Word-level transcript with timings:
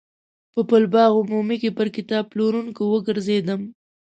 په 0.53 0.61
پل 0.69 0.83
باغ 0.93 1.11
عمومي 1.21 1.57
کې 1.61 1.69
پر 1.77 1.87
کتاب 1.95 2.23
پلورونکو 2.31 2.81
وګرځېدم. 2.87 3.61